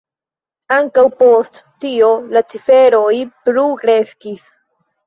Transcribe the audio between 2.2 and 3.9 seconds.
la ciferoj plu